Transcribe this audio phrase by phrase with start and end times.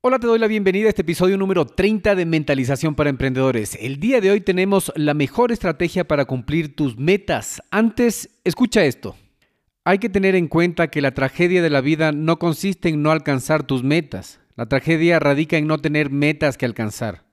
[0.00, 3.76] Hola, te doy la bienvenida a este episodio número 30 de Mentalización para Emprendedores.
[3.80, 7.60] El día de hoy tenemos la mejor estrategia para cumplir tus metas.
[7.72, 9.16] Antes, escucha esto.
[9.82, 13.10] Hay que tener en cuenta que la tragedia de la vida no consiste en no
[13.10, 14.38] alcanzar tus metas.
[14.54, 17.24] La tragedia radica en no tener metas que alcanzar.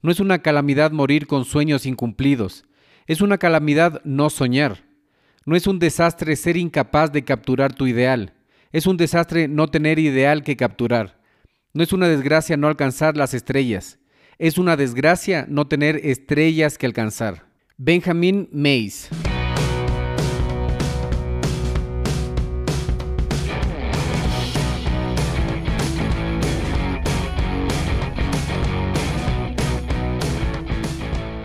[0.00, 2.64] No es una calamidad morir con sueños incumplidos.
[3.06, 4.84] Es una calamidad no soñar.
[5.44, 8.32] No es un desastre ser incapaz de capturar tu ideal.
[8.72, 11.22] Es un desastre no tener ideal que capturar.
[11.76, 13.98] No es una desgracia no alcanzar las estrellas.
[14.38, 17.48] Es una desgracia no tener estrellas que alcanzar.
[17.76, 19.10] Benjamin Mays.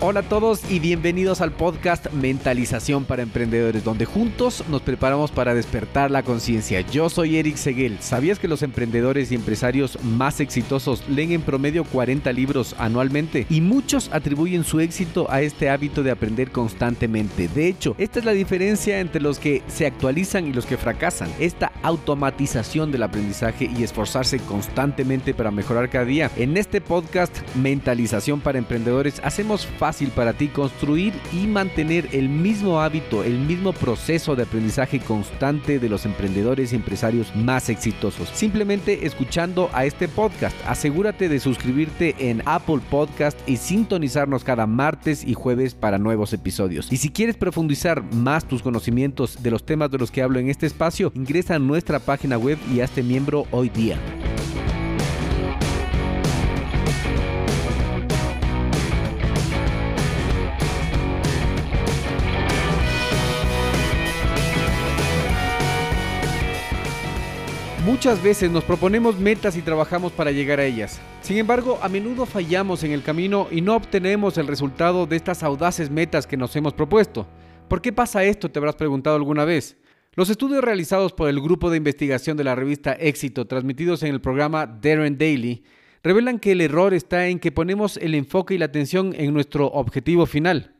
[0.02, 5.52] Hola a todos y bienvenidos al podcast Mentalización para Emprendedores, donde juntos nos preparamos para
[5.52, 6.80] despertar la conciencia.
[6.80, 7.98] Yo soy Eric Seguel.
[8.00, 13.46] ¿Sabías que los emprendedores y empresarios más exitosos leen en promedio 40 libros anualmente?
[13.50, 17.48] Y muchos atribuyen su éxito a este hábito de aprender constantemente.
[17.48, 21.30] De hecho, esta es la diferencia entre los que se actualizan y los que fracasan.
[21.38, 26.30] Esta automatización del aprendizaje y esforzarse constantemente para mejorar cada día.
[26.36, 32.28] En este podcast Mentalización para Emprendedores hacemos fácil fácil para ti construir y mantener el
[32.28, 38.28] mismo hábito, el mismo proceso de aprendizaje constante de los emprendedores y empresarios más exitosos.
[38.28, 45.24] Simplemente escuchando a este podcast, asegúrate de suscribirte en Apple Podcast y sintonizarnos cada martes
[45.26, 46.92] y jueves para nuevos episodios.
[46.92, 50.50] Y si quieres profundizar más tus conocimientos de los temas de los que hablo en
[50.50, 53.98] este espacio, ingresa a nuestra página web y hazte miembro hoy día.
[67.84, 71.00] Muchas veces nos proponemos metas y trabajamos para llegar a ellas.
[71.22, 75.42] Sin embargo, a menudo fallamos en el camino y no obtenemos el resultado de estas
[75.42, 77.26] audaces metas que nos hemos propuesto.
[77.68, 78.50] ¿Por qué pasa esto?
[78.50, 79.78] Te habrás preguntado alguna vez.
[80.12, 84.20] Los estudios realizados por el grupo de investigación de la revista Éxito, transmitidos en el
[84.20, 85.64] programa Darren Daily,
[86.02, 89.68] revelan que el error está en que ponemos el enfoque y la atención en nuestro
[89.68, 90.74] objetivo final.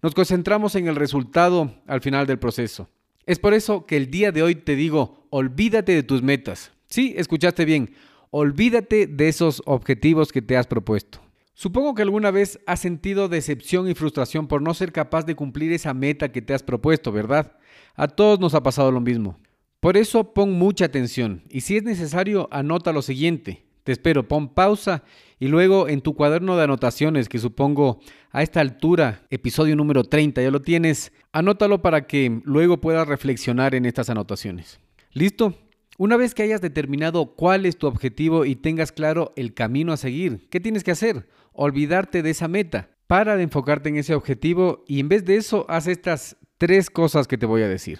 [0.00, 2.88] Nos concentramos en el resultado al final del proceso.
[3.26, 6.72] Es por eso que el día de hoy te digo, olvídate de tus metas.
[6.86, 7.90] Sí, escuchaste bien,
[8.30, 11.20] olvídate de esos objetivos que te has propuesto.
[11.52, 15.72] Supongo que alguna vez has sentido decepción y frustración por no ser capaz de cumplir
[15.72, 17.52] esa meta que te has propuesto, ¿verdad?
[17.96, 19.38] A todos nos ha pasado lo mismo.
[19.78, 23.66] Por eso pon mucha atención y si es necesario anota lo siguiente.
[23.84, 25.04] Te espero, pon pausa
[25.38, 30.40] y luego en tu cuaderno de anotaciones, que supongo a esta altura, episodio número 30,
[30.40, 34.80] ya lo tienes, anótalo para que luego puedas reflexionar en estas anotaciones.
[35.16, 35.54] ¿Listo?
[35.96, 39.96] Una vez que hayas determinado cuál es tu objetivo y tengas claro el camino a
[39.96, 41.26] seguir, ¿qué tienes que hacer?
[41.54, 42.90] Olvidarte de esa meta.
[43.06, 47.26] Para de enfocarte en ese objetivo y en vez de eso haz estas tres cosas
[47.26, 47.98] que te voy a decir.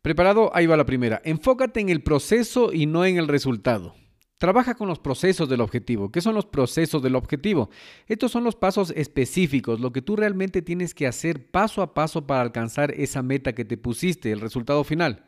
[0.00, 0.50] ¿Preparado?
[0.54, 1.20] Ahí va la primera.
[1.26, 3.94] Enfócate en el proceso y no en el resultado.
[4.38, 6.10] Trabaja con los procesos del objetivo.
[6.10, 7.68] ¿Qué son los procesos del objetivo?
[8.06, 12.26] Estos son los pasos específicos, lo que tú realmente tienes que hacer paso a paso
[12.26, 15.22] para alcanzar esa meta que te pusiste, el resultado final.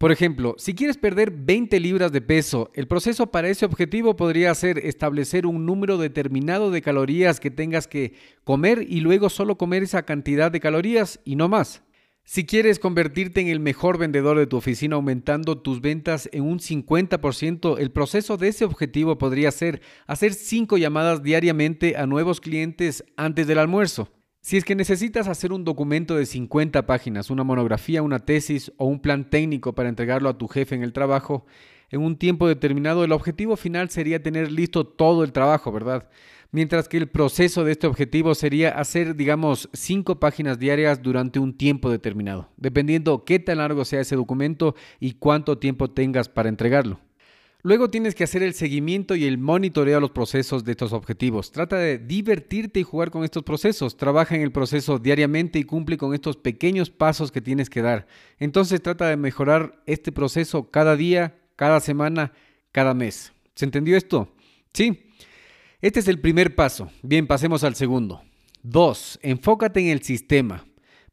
[0.00, 4.54] Por ejemplo, si quieres perder 20 libras de peso, el proceso para ese objetivo podría
[4.54, 9.82] ser establecer un número determinado de calorías que tengas que comer y luego solo comer
[9.82, 11.82] esa cantidad de calorías y no más.
[12.24, 16.60] Si quieres convertirte en el mejor vendedor de tu oficina aumentando tus ventas en un
[16.60, 23.04] 50%, el proceso de ese objetivo podría ser hacer 5 llamadas diariamente a nuevos clientes
[23.18, 24.08] antes del almuerzo.
[24.40, 28.86] Si es que necesitas hacer un documento de 50 páginas, una monografía, una tesis o
[28.86, 31.44] un plan técnico para entregarlo a tu jefe en el trabajo,
[31.90, 36.08] en un tiempo determinado, el objetivo final sería tener listo todo el trabajo, ¿verdad?
[36.52, 41.56] mientras que el proceso de este objetivo sería hacer, digamos, cinco páginas diarias durante un
[41.56, 46.98] tiempo determinado, dependiendo qué tan largo sea ese documento y cuánto tiempo tengas para entregarlo.
[47.62, 51.52] Luego tienes que hacer el seguimiento y el monitoreo de los procesos de estos objetivos.
[51.52, 53.98] Trata de divertirte y jugar con estos procesos.
[53.98, 58.06] Trabaja en el proceso diariamente y cumple con estos pequeños pasos que tienes que dar.
[58.38, 62.32] Entonces trata de mejorar este proceso cada día, cada semana,
[62.72, 63.32] cada mes.
[63.54, 64.32] ¿Se entendió esto?
[64.72, 65.10] Sí.
[65.82, 66.90] Este es el primer paso.
[67.02, 68.22] Bien, pasemos al segundo.
[68.62, 69.20] 2.
[69.22, 70.64] Enfócate en el sistema.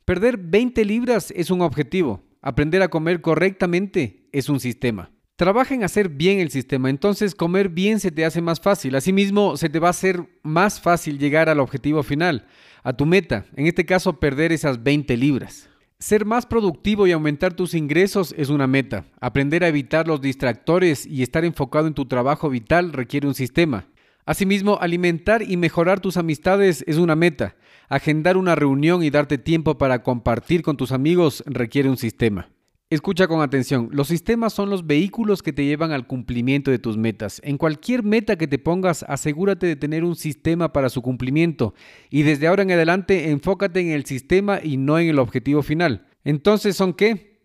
[0.06, 2.24] Perder 20 libras es un objetivo.
[2.42, 5.12] Aprender a comer correctamente es un sistema.
[5.38, 8.96] Trabaja en hacer bien el sistema, entonces comer bien se te hace más fácil.
[8.96, 12.48] Asimismo, se te va a hacer más fácil llegar al objetivo final,
[12.82, 15.70] a tu meta, en este caso perder esas 20 libras.
[16.00, 19.06] Ser más productivo y aumentar tus ingresos es una meta.
[19.22, 23.86] Aprender a evitar los distractores y estar enfocado en tu trabajo vital requiere un sistema.
[24.26, 27.56] Asimismo, alimentar y mejorar tus amistades es una meta.
[27.90, 32.50] Agendar una reunión y darte tiempo para compartir con tus amigos requiere un sistema.
[32.90, 36.96] Escucha con atención, los sistemas son los vehículos que te llevan al cumplimiento de tus
[36.96, 37.42] metas.
[37.44, 41.74] En cualquier meta que te pongas, asegúrate de tener un sistema para su cumplimiento
[42.10, 46.08] y desde ahora en adelante enfócate en el sistema y no en el objetivo final.
[46.24, 47.37] Entonces, ¿son qué?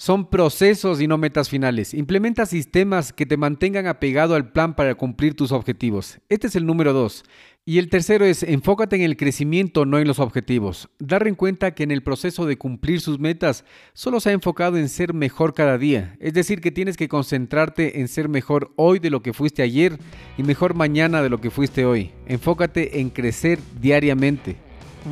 [0.00, 1.92] Son procesos y no metas finales.
[1.92, 6.20] Implementa sistemas que te mantengan apegado al plan para cumplir tus objetivos.
[6.28, 7.24] Este es el número dos.
[7.64, 10.88] Y el tercero es enfócate en el crecimiento, no en los objetivos.
[11.00, 14.76] Dar en cuenta que en el proceso de cumplir sus metas solo se ha enfocado
[14.76, 16.16] en ser mejor cada día.
[16.20, 19.98] Es decir, que tienes que concentrarte en ser mejor hoy de lo que fuiste ayer
[20.36, 22.12] y mejor mañana de lo que fuiste hoy.
[22.26, 24.58] Enfócate en crecer diariamente.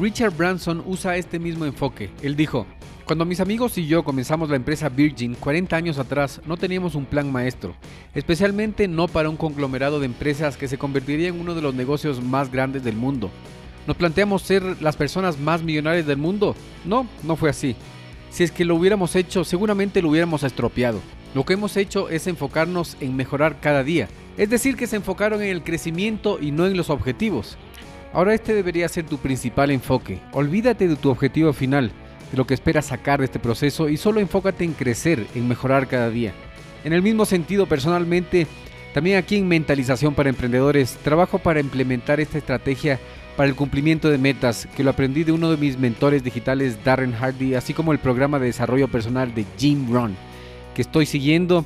[0.01, 2.11] Richard Branson usa este mismo enfoque.
[2.23, 2.67] Él dijo,
[3.07, 7.05] cuando mis amigos y yo comenzamos la empresa Virgin 40 años atrás, no teníamos un
[7.05, 7.77] plan maestro,
[8.17, 12.21] especialmente no para un conglomerado de empresas que se convertiría en uno de los negocios
[12.21, 13.31] más grandes del mundo.
[13.87, 16.57] ¿Nos planteamos ser las personas más millonarias del mundo?
[16.85, 17.77] No, no fue así.
[18.31, 21.01] Si es que lo hubiéramos hecho, seguramente lo hubiéramos estropeado.
[21.33, 25.43] Lo que hemos hecho es enfocarnos en mejorar cada día, es decir, que se enfocaron
[25.43, 27.57] en el crecimiento y no en los objetivos.
[28.13, 30.19] Ahora este debería ser tu principal enfoque.
[30.33, 31.93] Olvídate de tu objetivo final
[32.37, 36.11] lo que esperas sacar de este proceso y solo enfócate en crecer, en mejorar cada
[36.11, 36.33] día.
[36.85, 38.47] En el mismo sentido, personalmente,
[38.95, 43.01] también aquí en Mentalización para Emprendedores, trabajo para implementar esta estrategia
[43.37, 47.13] para el cumplimiento de metas, que lo aprendí de uno de mis mentores digitales, Darren
[47.13, 50.15] Hardy, así como el programa de desarrollo personal de Jim Rohn,
[50.75, 51.65] que estoy siguiendo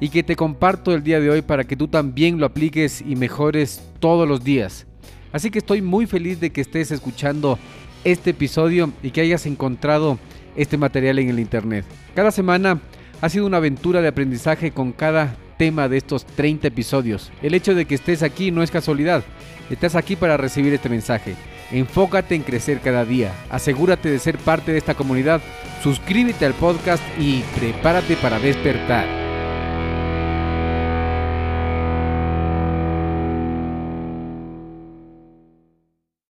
[0.00, 3.16] y que te comparto el día de hoy para que tú también lo apliques y
[3.16, 4.86] mejores todos los días.
[5.32, 7.58] Así que estoy muy feliz de que estés escuchando
[8.04, 10.18] este episodio y que hayas encontrado
[10.56, 11.84] este material en el Internet.
[12.14, 12.80] Cada semana
[13.20, 17.30] ha sido una aventura de aprendizaje con cada tema de estos 30 episodios.
[17.42, 19.22] El hecho de que estés aquí no es casualidad.
[19.68, 21.34] Estás aquí para recibir este mensaje.
[21.70, 23.32] Enfócate en crecer cada día.
[23.50, 25.40] Asegúrate de ser parte de esta comunidad.
[25.82, 29.19] Suscríbete al podcast y prepárate para despertar.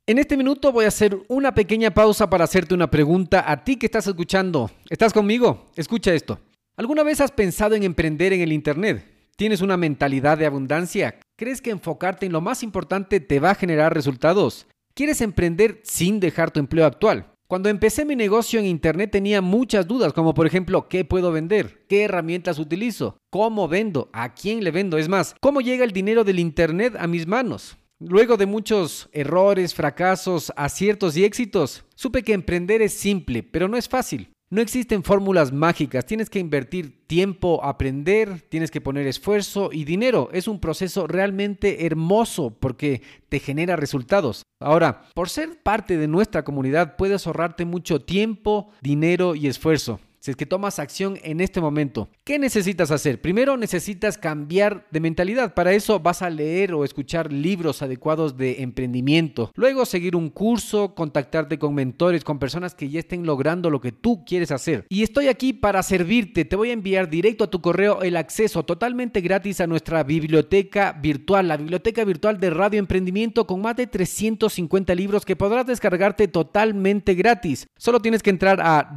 [0.08, 3.76] En este minuto voy a hacer una pequeña pausa para hacerte una pregunta a ti
[3.76, 4.70] que estás escuchando.
[4.88, 5.66] ¿Estás conmigo?
[5.76, 6.40] Escucha esto.
[6.78, 9.04] ¿Alguna vez has pensado en emprender en el Internet?
[9.36, 11.20] ¿Tienes una mentalidad de abundancia?
[11.36, 14.68] ¿Crees que enfocarte en lo más importante te va a generar resultados?
[14.94, 17.32] ¿Quieres emprender sin dejar tu empleo actual?
[17.48, 21.84] Cuando empecé mi negocio en Internet tenía muchas dudas, como por ejemplo, ¿qué puedo vender?
[21.90, 23.18] ¿Qué herramientas utilizo?
[23.32, 24.12] ¿Cómo vendo?
[24.14, 25.00] ¿A quién le vendo?
[25.00, 27.76] Es más, ¿cómo llega el dinero del Internet a mis manos?
[28.00, 33.78] Luego de muchos errores, fracasos, aciertos y éxitos, supe que emprender es simple, pero no
[33.78, 34.32] es fácil.
[34.50, 40.30] No existen fórmulas mágicas, tienes que invertir tiempo, aprender, tienes que poner esfuerzo y dinero.
[40.34, 44.44] Es un proceso realmente hermoso porque te genera resultados.
[44.62, 50.32] Ahora, por ser parte de nuestra comunidad puedes ahorrarte mucho tiempo, dinero y esfuerzo si
[50.32, 52.10] es que tomas acción en este momento.
[52.24, 53.22] ¿Qué necesitas hacer?
[53.22, 55.54] Primero necesitas cambiar de mentalidad.
[55.54, 59.52] Para eso vas a leer o escuchar libros adecuados de emprendimiento.
[59.54, 63.92] Luego seguir un curso, contactarte con mentores, con personas que ya estén logrando lo que
[63.92, 64.88] tú quieres hacer.
[64.90, 66.44] Y estoy aquí para servirte.
[66.44, 70.94] Te voy a enviar directo a tu correo el acceso totalmente gratis a nuestra biblioteca
[70.94, 76.28] virtual, la biblioteca virtual de Radio Emprendimiento con más de 350 libros que podrás descargarte
[76.28, 77.68] totalmente gratis.
[77.78, 78.92] Solo tienes que entrar a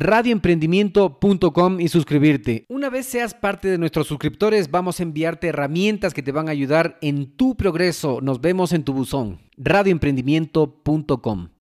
[1.79, 2.65] y suscribirte.
[2.69, 6.53] Una vez seas parte de nuestros suscriptores, vamos a enviarte herramientas que te van a
[6.53, 8.21] ayudar en tu progreso.
[8.21, 9.41] Nos vemos en tu buzón.
[9.57, 11.49] radioemprendimiento.com